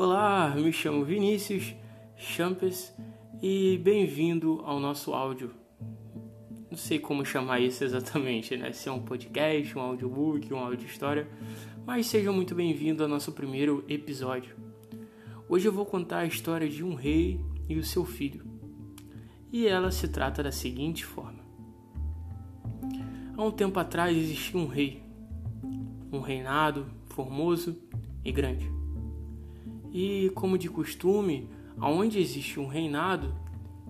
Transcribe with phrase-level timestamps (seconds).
[0.00, 1.74] Olá, me chamo Vinícius
[2.14, 2.94] Champes
[3.42, 5.50] e bem-vindo ao nosso áudio.
[6.70, 8.70] Não sei como chamar isso exatamente, né?
[8.70, 11.28] Se é um podcast, um audiobook, um áudio história,
[11.84, 14.54] mas seja muito bem-vindo ao nosso primeiro episódio.
[15.48, 18.46] Hoje eu vou contar a história de um rei e o seu filho.
[19.52, 21.42] E ela se trata da seguinte forma:
[23.36, 25.02] Há um tempo atrás existia um rei,
[26.12, 27.76] um reinado formoso
[28.24, 28.77] e grande.
[29.92, 33.34] E, como de costume, aonde existe um reinado,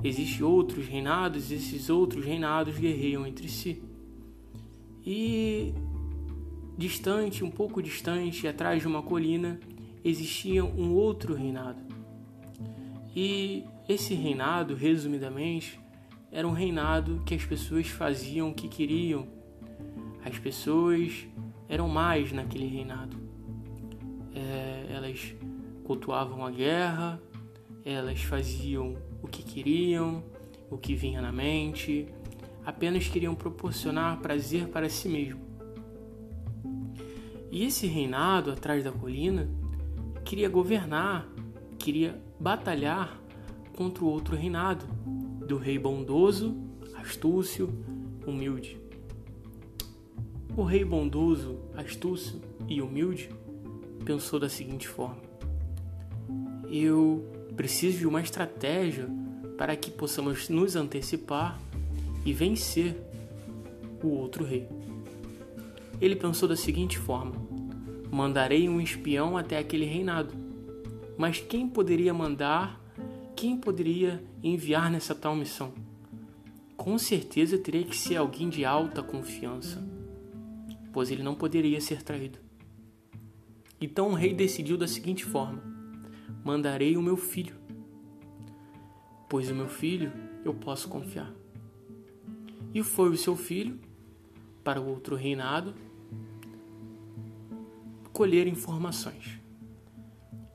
[0.02, 3.82] existem outros reinados, e esses outros reinados guerreiam entre si.
[5.04, 5.74] E
[6.76, 9.58] distante, um pouco distante, atrás de uma colina,
[10.04, 11.80] existia um outro reinado.
[13.14, 15.80] E esse reinado, resumidamente,
[16.30, 19.26] era um reinado que as pessoas faziam o que queriam.
[20.24, 21.26] As pessoas
[21.68, 23.16] eram mais naquele reinado.
[24.34, 25.34] É, elas
[25.88, 27.18] cultuavam a guerra,
[27.82, 30.22] elas faziam o que queriam,
[30.70, 32.06] o que vinha na mente,
[32.62, 35.40] apenas queriam proporcionar prazer para si mesmo.
[37.50, 39.48] E esse reinado atrás da colina
[40.26, 41.26] queria governar,
[41.78, 43.18] queria batalhar
[43.74, 44.84] contra o outro reinado,
[45.46, 46.54] do rei bondoso,
[46.96, 47.66] astúcio,
[48.26, 48.78] humilde.
[50.54, 53.30] O rei bondoso, astúcio e humilde
[54.04, 55.27] pensou da seguinte forma:
[56.70, 59.08] eu preciso de uma estratégia
[59.56, 61.60] para que possamos nos antecipar
[62.24, 62.96] e vencer
[64.02, 64.68] o outro rei.
[66.00, 67.34] Ele pensou da seguinte forma:
[68.10, 70.34] mandarei um espião até aquele reinado.
[71.16, 72.80] Mas quem poderia mandar,
[73.34, 75.72] quem poderia enviar nessa tal missão?
[76.76, 79.84] Com certeza teria que ser alguém de alta confiança,
[80.92, 82.38] pois ele não poderia ser traído.
[83.80, 85.77] Então o rei decidiu da seguinte forma:
[86.44, 87.56] mandarei o meu filho,
[89.28, 90.12] pois o meu filho
[90.44, 91.32] eu posso confiar.
[92.72, 93.78] E foi o seu filho
[94.62, 95.74] para o outro reinado
[98.12, 99.38] colher informações.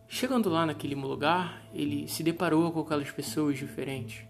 [0.07, 4.25] Chegando lá naquele lugar, ele se deparou com aquelas pessoas diferentes.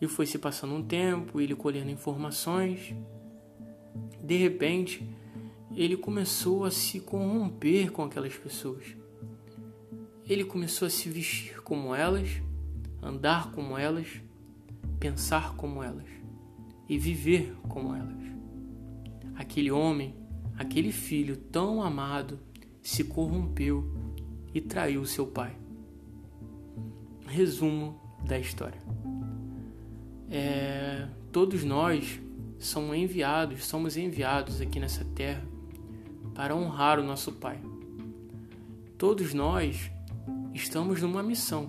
[0.00, 2.94] E foi se passando um tempo, ele colhendo informações.
[4.20, 5.08] De repente,
[5.76, 8.96] ele começou a se corromper com aquelas pessoas
[10.26, 12.28] ele começou a se vestir como elas,
[13.02, 14.06] andar como elas,
[14.98, 16.06] pensar como elas
[16.88, 18.22] e viver como elas.
[19.34, 20.14] Aquele homem,
[20.56, 22.38] aquele filho tão amado,
[22.80, 23.84] se corrompeu
[24.54, 25.54] e traiu seu pai.
[27.26, 28.80] Resumo da história.
[30.30, 32.20] É, todos nós
[32.58, 35.44] somos enviados, somos enviados aqui nessa terra
[36.34, 37.60] para honrar o nosso pai.
[38.96, 39.90] Todos nós
[40.52, 41.68] estamos numa missão.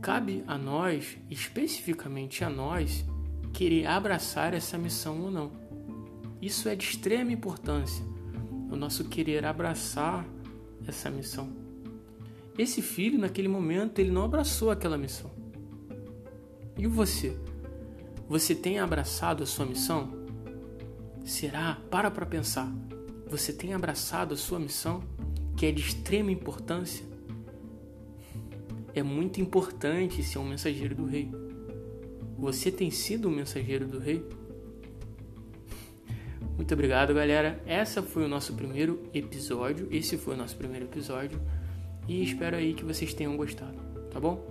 [0.00, 3.04] Cabe a nós, especificamente a nós,
[3.52, 5.52] querer abraçar essa missão ou não.
[6.40, 8.04] Isso é de extrema importância,
[8.70, 10.26] o nosso querer abraçar
[10.86, 11.48] essa missão.
[12.58, 15.30] Esse filho, naquele momento, ele não abraçou aquela missão.
[16.78, 17.36] E você?
[18.28, 20.26] Você tem abraçado a sua missão?
[21.24, 21.78] Será?
[21.90, 22.70] Para para pensar.
[23.28, 25.02] Você tem abraçado a sua missão,
[25.56, 27.15] que é de extrema importância?
[28.98, 31.30] É muito importante ser um mensageiro do rei.
[32.38, 34.24] Você tem sido um mensageiro do rei?
[36.56, 37.60] Muito obrigado, galera.
[37.66, 39.88] Essa foi o nosso primeiro episódio.
[39.90, 41.40] Esse foi o nosso primeiro episódio.
[42.08, 43.76] E espero aí que vocês tenham gostado,
[44.10, 44.42] tá bom?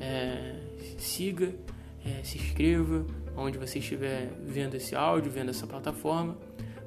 [0.00, 0.58] É,
[0.98, 1.54] siga,
[2.04, 6.36] é, se inscreva onde você estiver vendo esse áudio, vendo essa plataforma,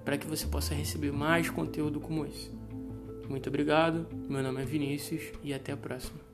[0.03, 2.51] para que você possa receber mais conteúdo como esse.
[3.29, 4.07] Muito obrigado.
[4.27, 6.32] Meu nome é Vinícius e até a próxima.